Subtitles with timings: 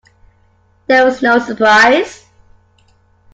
[0.87, 2.25] There was no surprise.